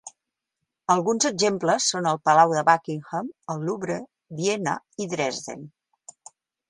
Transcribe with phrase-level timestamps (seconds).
[0.93, 3.99] Alguns exemples són el Palau de Buckingham, el Louvre,
[4.41, 4.75] Viena
[5.07, 5.63] i Dresden.